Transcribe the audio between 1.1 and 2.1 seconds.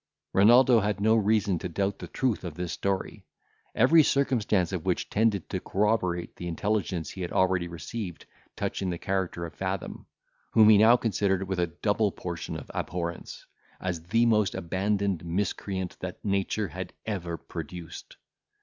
reason to doubt the